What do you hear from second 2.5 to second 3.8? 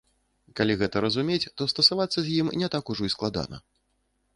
не так ужо і складана.